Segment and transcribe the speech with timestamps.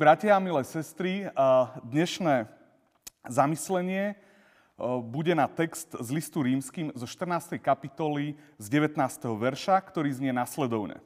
[0.00, 1.28] Bratia a milé sestry,
[1.84, 2.48] dnešné
[3.28, 4.16] zamyslenie
[5.12, 7.60] bude na text z listu rímským zo 14.
[7.60, 8.96] kapitoly z 19.
[9.36, 11.04] verša, ktorý znie nasledovne.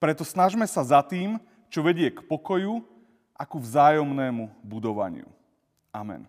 [0.00, 1.36] Preto snažme sa za tým,
[1.68, 2.80] čo vedie k pokoju
[3.36, 5.28] a ku vzájomnému budovaniu.
[5.92, 6.24] Amen.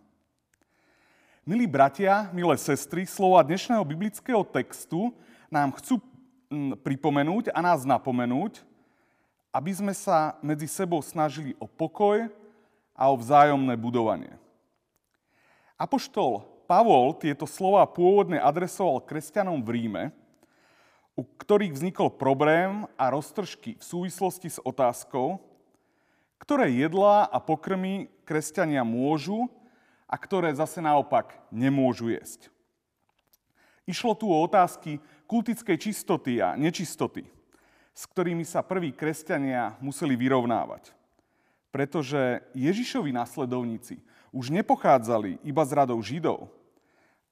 [1.48, 5.16] Milí bratia, milé sestry, slova dnešného biblického textu
[5.48, 6.04] nám chcú
[6.84, 8.68] pripomenúť a nás napomenúť,
[9.50, 12.30] aby sme sa medzi sebou snažili o pokoj
[12.94, 14.34] a o vzájomné budovanie.
[15.80, 20.04] Apoštol Pavol tieto slova pôvodne adresoval kresťanom v Ríme,
[21.18, 25.42] u ktorých vznikol problém a roztržky v súvislosti s otázkou,
[26.38, 29.50] ktoré jedlá a pokrmy kresťania môžu
[30.06, 32.54] a ktoré zase naopak nemôžu jesť.
[33.90, 37.26] Išlo tu o otázky kultickej čistoty a nečistoty–
[38.00, 40.96] s ktorými sa prví kresťania museli vyrovnávať.
[41.68, 44.00] Pretože Ježišovi následovníci
[44.32, 46.48] už nepochádzali iba z radov Židov,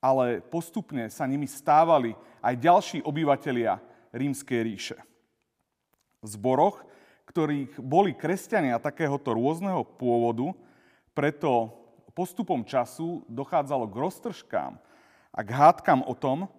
[0.04, 3.80] ale postupne sa nimi stávali aj ďalší obyvatelia
[4.12, 4.98] rímskej ríše.
[6.20, 6.84] V zboroch,
[7.32, 10.52] ktorých boli kresťania takéhoto rôzneho pôvodu,
[11.16, 11.72] preto
[12.12, 14.76] postupom času dochádzalo k roztržkám
[15.32, 16.52] a k hádkam o tom,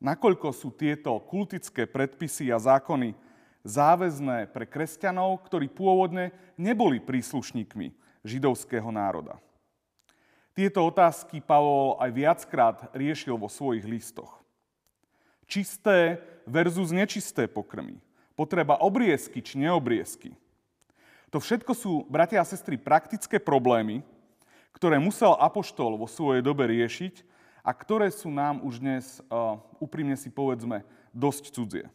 [0.00, 3.28] nakoľko sú tieto kultické predpisy a zákony
[3.64, 7.92] záväzné pre kresťanov, ktorí pôvodne neboli príslušníkmi
[8.24, 9.36] židovského národa.
[10.52, 14.42] Tieto otázky Pavol aj viackrát riešil vo svojich listoch.
[15.46, 17.98] Čisté versus nečisté pokrmy.
[18.36, 20.36] Potreba obriezky či neobriezky.
[21.30, 24.02] To všetko sú, bratia a sestry, praktické problémy,
[24.74, 27.22] ktoré musel Apoštol vo svojej dobe riešiť
[27.62, 30.82] a ktoré sú nám už dnes, uh, úprimne si povedzme,
[31.14, 31.86] dosť cudzie.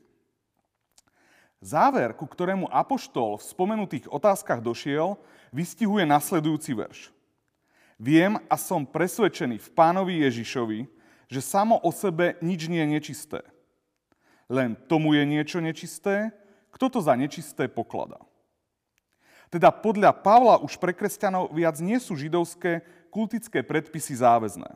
[1.65, 5.17] Záver, ku ktorému Apoštol v spomenutých otázkach došiel,
[5.49, 7.09] vystihuje nasledujúci verš.
[7.97, 10.85] Viem a som presvedčený v pánovi Ježišovi,
[11.25, 13.41] že samo o sebe nič nie je nečisté.
[14.45, 16.29] Len tomu je niečo nečisté,
[16.69, 18.21] kto to za nečisté pokladá.
[19.49, 24.69] Teda podľa Pavla už pre kresťanov viac nie sú židovské kultické predpisy záväzné.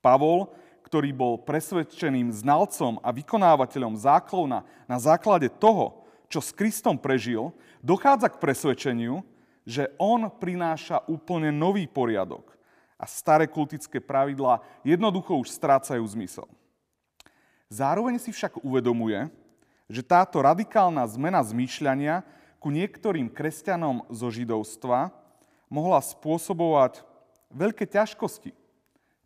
[0.00, 0.48] Pavol
[0.94, 7.50] ktorý bol presvedčeným znalcom a vykonávateľom záklona na základe toho, čo s Kristom prežil,
[7.82, 9.26] dochádza k presvedčeniu,
[9.66, 12.54] že on prináša úplne nový poriadok
[12.94, 16.46] a staré kultické pravidlá jednoducho už strácajú zmysel.
[17.66, 19.26] Zároveň si však uvedomuje,
[19.90, 22.22] že táto radikálna zmena zmýšľania
[22.62, 25.10] ku niektorým kresťanom zo židovstva
[25.66, 27.02] mohla spôsobovať
[27.50, 28.54] veľké ťažkosti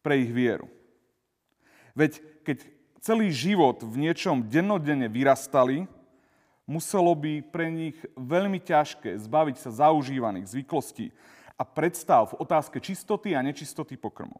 [0.01, 0.78] pre ich vieru.
[1.99, 2.63] Veď keď
[3.03, 5.91] celý život v niečom dennodenne vyrastali,
[6.63, 11.11] muselo by pre nich veľmi ťažké zbaviť sa zaužívaných zvyklostí
[11.59, 14.39] a predstav v otázke čistoty a nečistoty pokrmov.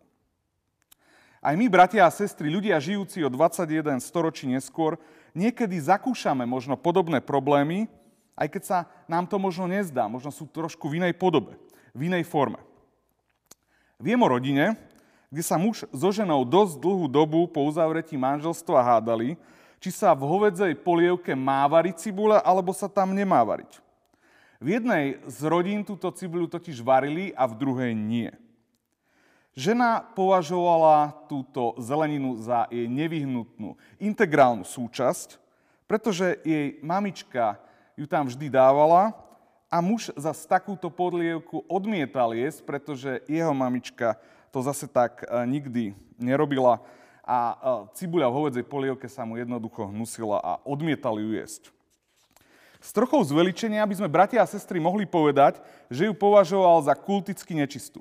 [1.43, 4.99] Aj my, bratia a sestry, ľudia žijúci o 21 storočí neskôr,
[5.35, 7.87] niekedy zakúšame možno podobné problémy,
[8.39, 8.79] aj keď sa
[9.11, 11.59] nám to možno nezdá, možno sú trošku v inej podobe,
[11.95, 12.63] v inej forme.
[13.99, 14.79] Viem o rodine,
[15.29, 19.37] kde sa muž so ženou dosť dlhú dobu po uzavretí manželstva hádali,
[19.79, 23.79] či sa v hovedzej polievke má variť cibule, alebo sa tam nemá variť.
[24.59, 28.35] V jednej z rodín túto cibuľu totiž varili a v druhej nie.
[29.55, 35.39] Žena považovala túto zeleninu za jej nevyhnutnú integrálnu súčasť,
[35.87, 37.59] pretože jej mamička
[37.99, 39.15] ju tam vždy dávala
[39.67, 44.15] a muž za takúto podlievku odmietal jesť, pretože jeho mamička
[44.53, 46.81] to zase tak e, nikdy nerobila
[47.25, 47.55] a e,
[47.97, 51.73] cibuľa v hovedzej polievke sa mu jednoducho hnusila a odmietal ju jesť.
[52.79, 55.59] S trochou zveličenia by sme bratia a sestry mohli povedať,
[55.91, 58.01] že ju považoval za kulticky nečistú.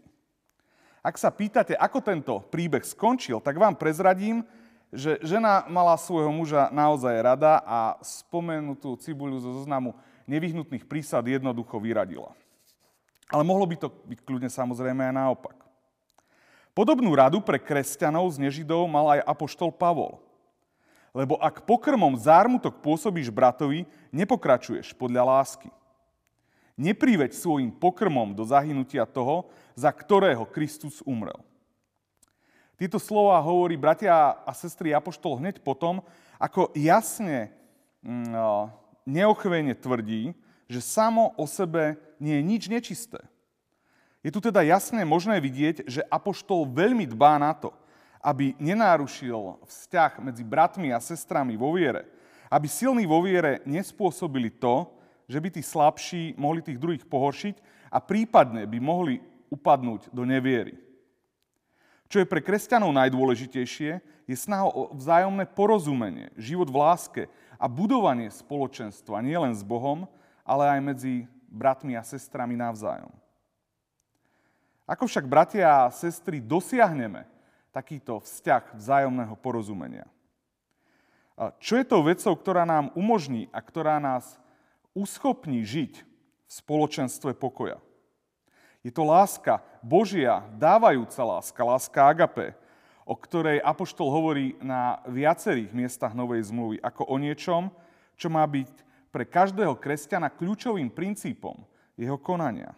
[1.02, 4.46] Ak sa pýtate, ako tento príbeh skončil, tak vám prezradím,
[4.94, 9.98] že žena mala svojho muža naozaj rada a spomenutú cibuľu zo zoznamu
[10.30, 12.32] nevyhnutných prísad jednoducho vyradila.
[13.28, 15.67] Ale mohlo by to byť kľudne samozrejme aj naopak.
[16.78, 20.22] Podobnú radu pre kresťanov z nežidov mal aj apoštol Pavol.
[21.10, 25.74] Lebo ak pokrmom zármutok pôsobíš bratovi, nepokračuješ podľa lásky.
[26.78, 31.42] Nepriveď svojim pokrmom do zahynutia toho, za ktorého Kristus umrel.
[32.78, 36.06] Tieto slova hovorí bratia a sestry Apoštol hneď potom,
[36.38, 37.50] ako jasne,
[38.06, 38.30] mm,
[39.10, 40.38] neochvejne tvrdí,
[40.70, 43.26] že samo o sebe nie je nič nečisté.
[44.26, 47.70] Je tu teda jasne možné vidieť, že Apoštol veľmi dbá na to,
[48.22, 52.10] aby nenárušil vzťah medzi bratmi a sestrami vo viere,
[52.50, 54.90] aby silní vo viere nespôsobili to,
[55.28, 57.56] že by tí slabší mohli tých druhých pohoršiť
[57.92, 59.22] a prípadne by mohli
[59.52, 60.76] upadnúť do neviery.
[62.08, 67.24] Čo je pre kresťanov najdôležitejšie, je snaha o vzájomné porozumenie, život v láske
[67.60, 70.08] a budovanie spoločenstva nielen s Bohom,
[70.48, 71.16] ale aj medzi
[71.52, 73.12] bratmi a sestrami navzájom.
[74.88, 77.28] Ako však bratia a sestry dosiahneme
[77.76, 80.08] takýto vzťah vzájomného porozumenia?
[81.60, 84.40] Čo je tou vecou, ktorá nám umožní a ktorá nás
[84.96, 87.78] uschopní žiť v spoločenstve pokoja?
[88.80, 92.56] Je to láska Božia, dávajúca láska, láska agape,
[93.04, 97.70] o ktorej Apoštol hovorí na viacerých miestach Novej zmluvy, ako o niečom,
[98.16, 98.72] čo má byť
[99.12, 101.60] pre každého kresťana kľúčovým princípom
[102.00, 102.72] jeho konania.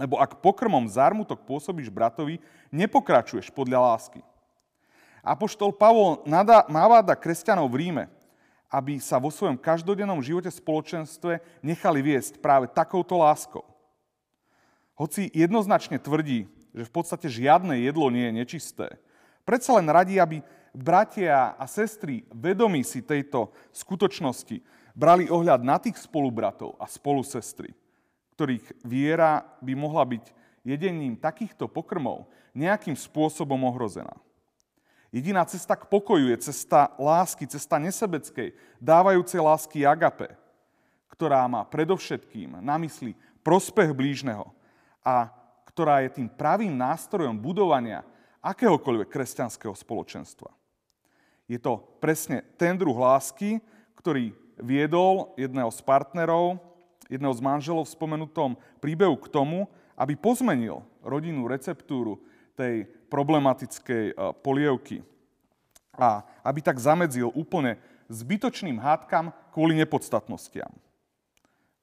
[0.00, 2.40] Lebo ak pokrmom zármutok pôsobíš bratovi,
[2.72, 4.24] nepokračuješ podľa lásky.
[5.20, 6.24] Apoštol Pavol
[6.72, 8.04] naváda kresťanov v Ríme,
[8.72, 13.60] aby sa vo svojom každodennom živote spoločenstve nechali viesť práve takouto láskou.
[14.96, 18.86] Hoci jednoznačne tvrdí, že v podstate žiadne jedlo nie je nečisté,
[19.44, 20.40] predsa len radí, aby
[20.72, 24.64] bratia a sestry vedomí si tejto skutočnosti
[24.96, 27.76] brali ohľad na tých spolubratov a spolusestry
[28.40, 30.32] ktorých viera by mohla byť
[30.64, 32.24] jedením takýchto pokrmov
[32.56, 34.16] nejakým spôsobom ohrozená.
[35.12, 40.32] Jediná cesta k pokoju je cesta lásky, cesta nesebeckej, dávajúcej lásky agape,
[41.12, 43.12] ktorá má predovšetkým na mysli
[43.44, 44.48] prospech blížneho
[45.04, 45.28] a
[45.68, 48.08] ktorá je tým pravým nástrojom budovania
[48.40, 50.48] akéhokoľvek kresťanského spoločenstva.
[51.44, 53.60] Je to presne ten druh lásky,
[54.00, 56.69] ktorý viedol jedného z partnerov
[57.10, 59.66] jedného z manželov v spomenutom príbehu k tomu,
[59.98, 62.22] aby pozmenil rodinnú receptúru
[62.54, 65.02] tej problematickej e, polievky.
[65.98, 67.76] A aby tak zamedzil úplne
[68.08, 70.70] zbytočným hádkam kvôli nepodstatnostiam.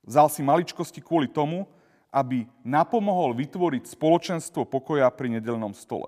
[0.07, 1.68] Vzal si maličkosti kvôli tomu,
[2.07, 6.07] aby napomohol vytvoriť spoločenstvo pokoja pri nedelnom stole.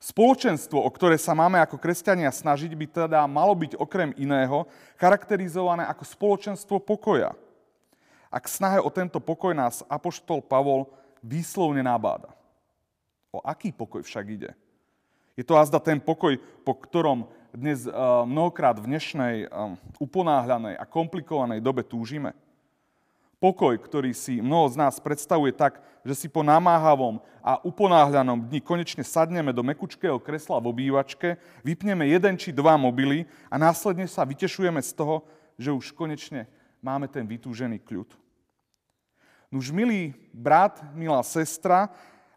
[0.00, 4.64] Spoločenstvo, o ktoré sa máme ako kresťania snažiť, by teda malo byť okrem iného
[4.96, 7.36] charakterizované ako spoločenstvo pokoja–
[8.28, 10.88] a k snahe o tento pokoj nás Apoštol Pavol
[11.24, 12.32] výslovne nabáda.
[13.32, 14.50] O aký pokoj však ide?
[15.36, 16.34] Je to azda ten pokoj,
[16.66, 22.34] po ktorom dnes uh, mnohokrát v dnešnej uh, uponáhľanej a komplikovanej dobe túžime?
[23.38, 28.58] Pokoj, ktorý si mnoho z nás predstavuje tak, že si po namáhavom a uponáhľanom dni
[28.58, 34.26] konečne sadneme do mekučkého kresla v obývačke, vypneme jeden či dva mobily a následne sa
[34.26, 35.22] vytešujeme z toho,
[35.54, 36.50] že už konečne
[36.82, 38.10] máme ten vytúžený kľud.
[39.48, 41.88] Nuž, milý brat, milá sestra,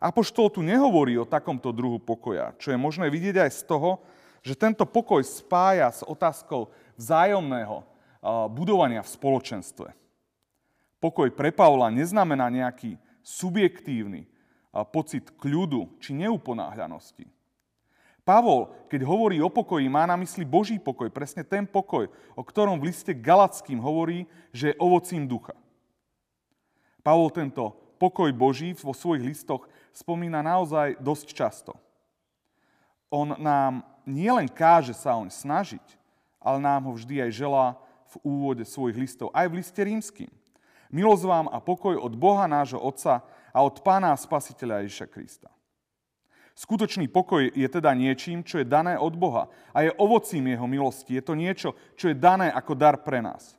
[0.01, 4.01] Apoštol tu nehovorí o takomto druhu pokoja, čo je možné vidieť aj z toho,
[4.41, 7.85] že tento pokoj spája s otázkou vzájomného
[8.49, 9.93] budovania v spoločenstve.
[10.97, 14.25] Pokoj pre Pavla neznamená nejaký subjektívny
[14.89, 17.29] pocit kľudu či neuponáhľanosti.
[18.21, 22.05] Pavol, keď hovorí o pokoji, má na mysli Boží pokoj, presne ten pokoj,
[22.37, 25.57] o ktorom v liste Galackým hovorí, že je ovocím ducha.
[27.01, 31.73] Pavol tento pokoj Boží vo svojich listoch spomína naozaj dosť často.
[33.09, 35.83] On nám nielen káže sa oň snažiť,
[36.37, 37.65] ale nám ho vždy aj želá
[38.11, 40.31] v úvode svojich listov, aj v liste rímským.
[40.91, 45.49] Milosť vám a pokoj od Boha nášho Otca a od Pána a Spasiteľa Ježiša Krista.
[46.61, 51.17] Skutočný pokoj je teda niečím, čo je dané od Boha a je ovocím Jeho milosti.
[51.17, 53.57] Je to niečo, čo je dané ako dar pre nás.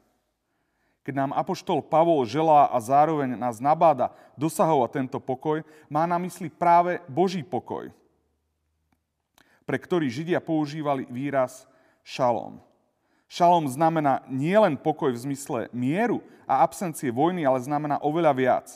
[1.02, 6.46] Keď nám Apoštol Pavol želá a zároveň nás nabáda dosahovať tento pokoj, má na mysli
[6.46, 7.90] práve Boží pokoj,
[9.66, 11.66] pre ktorý Židia používali výraz
[12.06, 12.62] šalom.
[13.26, 18.66] Šalom znamená nielen pokoj v zmysle mieru a absencie vojny, ale znamená oveľa viac.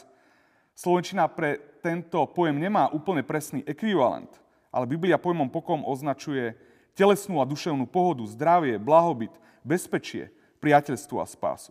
[0.75, 4.27] Slovenčina pre tento pojem nemá úplne presný ekvivalent,
[4.75, 6.59] ale Biblia pojmom pokom označuje
[6.99, 9.31] telesnú a duševnú pohodu, zdravie, blahobyt,
[9.63, 11.71] bezpečie, priateľstvo a spásu.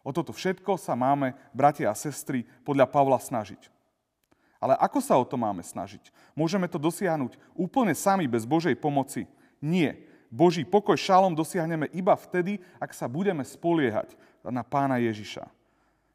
[0.00, 3.68] O toto všetko sa máme, bratia a sestry, podľa Pavla snažiť.
[4.56, 6.08] Ale ako sa o to máme snažiť?
[6.32, 9.28] Môžeme to dosiahnuť úplne sami bez Božej pomoci?
[9.60, 10.08] Nie.
[10.32, 15.57] Boží pokoj šalom dosiahneme iba vtedy, ak sa budeme spoliehať na pána Ježiša.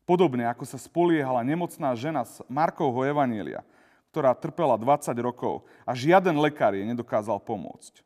[0.03, 3.63] Podobne ako sa spoliehala nemocná žena z Markovho Evanielia,
[4.11, 8.03] ktorá trpela 20 rokov a žiaden lekár jej nedokázal pomôcť.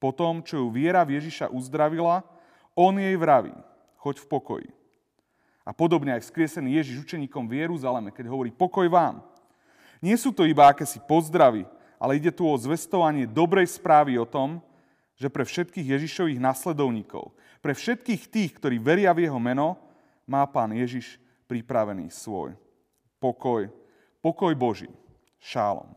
[0.00, 2.24] Potom, čo ju viera v Ježiša uzdravila,
[2.72, 3.52] on jej vraví,
[4.00, 4.70] choď v pokoji.
[5.60, 9.20] A podobne aj vzkriesený Ježiš učeníkom v Jeruzaleme, keď hovorí pokoj vám.
[10.00, 11.68] Nie sú to iba akési pozdravy,
[12.00, 14.64] ale ide tu o zvestovanie dobrej správy o tom,
[15.20, 19.76] že pre všetkých Ježišových nasledovníkov, pre všetkých tých, ktorí veria v jeho meno,
[20.30, 21.18] má pán Ježiš
[21.50, 22.54] pripravený svoj
[23.18, 23.68] pokoj,
[24.22, 24.88] pokoj Boží,
[25.42, 25.90] šálom.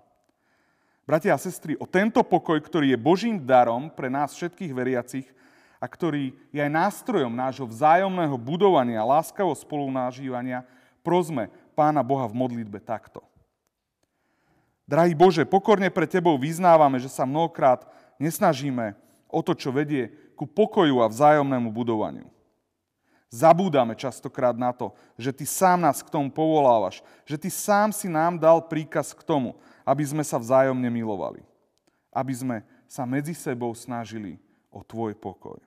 [1.05, 5.27] Bratia a sestry, o tento pokoj, ktorý je Božím darom pre nás všetkých veriacich
[5.77, 10.63] a ktorý je aj nástrojom nášho vzájomného budovania, láskavo spolunážívania,
[11.03, 13.19] prosme Pána Boha v modlitbe takto.
[14.87, 17.83] Drahý Bože, pokorne pre Tebou vyznávame, že sa mnohokrát
[18.19, 18.95] nesnažíme
[19.27, 22.32] o to, čo vedie ku pokoju a vzájomnému budovaniu.
[23.33, 28.05] Zabúdame častokrát na to, že Ty sám nás k tomu povolávaš, že Ty sám si
[28.05, 31.41] nám dal príkaz k tomu, aby sme sa vzájomne milovali.
[32.13, 34.37] Aby sme sa medzi sebou snažili
[34.69, 35.57] o Tvoj pokoj.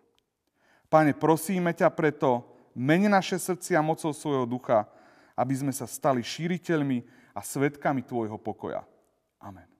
[0.86, 4.86] Pane, prosíme ťa preto, mene naše srdcia mocou svojho ducha,
[5.34, 7.02] aby sme sa stali šíriteľmi
[7.34, 8.86] a svetkami Tvojho pokoja.
[9.42, 9.75] Amen.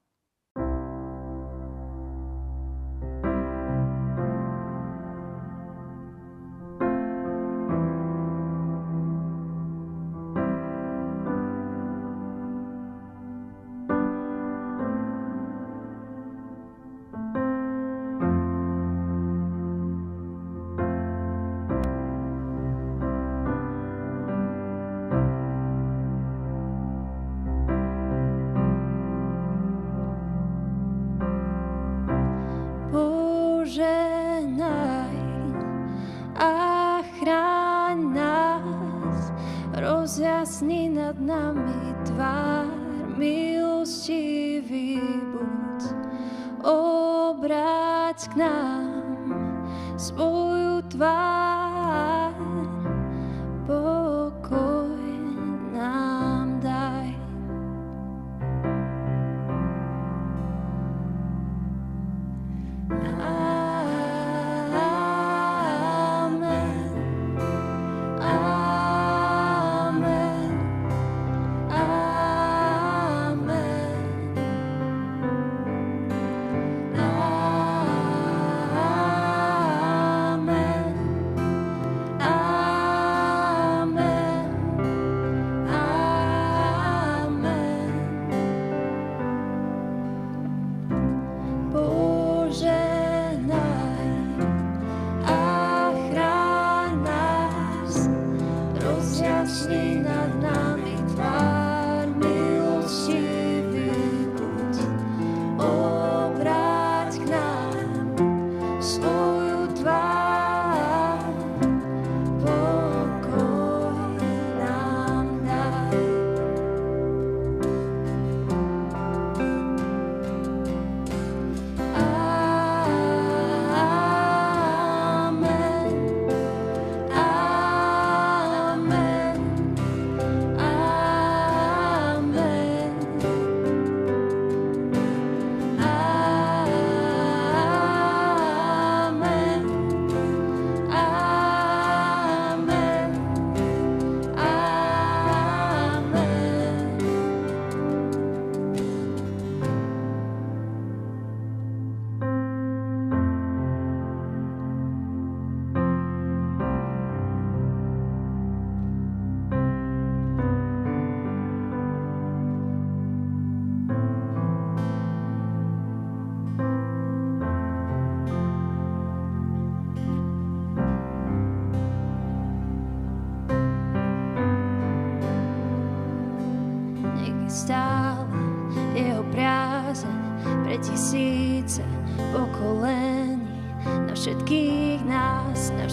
[43.86, 44.98] Milostivý
[45.30, 45.78] buď,
[46.66, 49.30] obráť k nám
[49.94, 51.25] svoju tvár,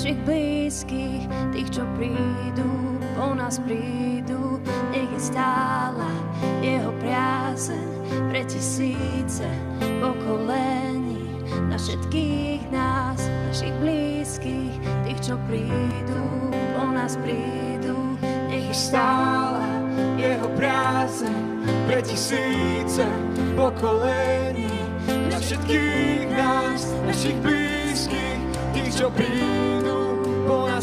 [0.03, 1.23] našich blízkych,
[1.55, 2.67] tých, čo prídu,
[3.15, 4.59] po nás prídu,
[4.91, 6.11] nech je stála
[6.59, 7.87] jeho priazeň
[8.27, 9.47] pre tisíce
[10.03, 11.23] pokolení,
[11.71, 13.15] na všetkých nás,
[13.47, 14.75] našich blízkych,
[15.07, 18.19] tých, čo prídu, po nás prídu,
[18.51, 19.32] nech je stála jeho priazeň
[21.87, 23.05] pre tisíce
[23.55, 24.71] pokolení,
[25.31, 28.39] na všetkých nás, našich blízkych,
[28.73, 30.03] tých, čo prídu,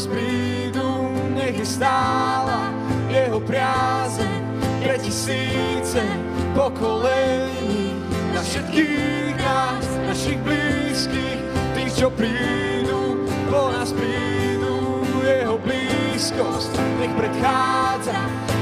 [0.01, 2.73] nás prídu, nech je stála
[3.11, 4.41] jeho priazeň
[4.81, 6.01] pre tisíce
[6.57, 7.93] pokolení.
[8.33, 11.39] Na všetkých nás, našich blízkych,
[11.77, 18.17] tých, čo prídu, po nás prídu, jeho blízkosť nech predchádza,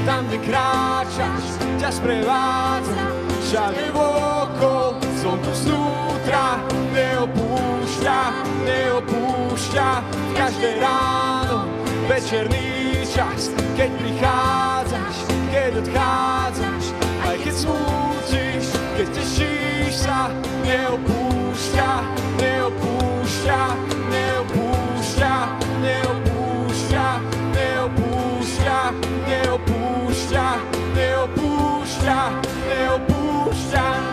[0.06, 1.44] tam, kde kráčaš,
[1.80, 3.04] ťa sprevádza,
[3.44, 6.60] všade vokol, zvonku znútra,
[6.94, 8.18] neopúšťa,
[8.64, 9.88] neopúšťa.
[10.36, 11.68] Každé ráno,
[12.08, 15.16] večerný čas, keď prichádzaš,
[15.50, 16.84] keď odchádzaš,
[17.26, 18.64] aj keď smútiš,
[18.96, 20.30] keď tešíš sa,
[20.64, 21.90] neopúšťa,
[22.38, 22.59] neopúšťa,
[30.30, 30.60] puxa,
[30.96, 32.30] eu puxa,
[32.70, 34.09] eu puxa.